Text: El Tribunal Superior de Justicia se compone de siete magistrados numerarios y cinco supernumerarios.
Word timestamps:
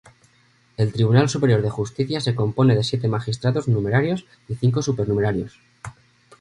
El 0.77 0.91
Tribunal 0.93 1.29
Superior 1.29 1.61
de 1.61 1.69
Justicia 1.69 2.19
se 2.21 2.33
compone 2.33 2.75
de 2.75 2.83
siete 2.83 3.07
magistrados 3.07 3.67
numerarios 3.67 4.25
y 4.47 4.55
cinco 4.55 4.81
supernumerarios. 4.81 5.59